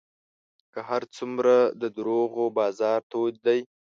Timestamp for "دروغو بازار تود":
1.97-3.33